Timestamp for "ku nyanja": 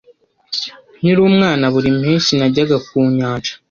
2.87-3.53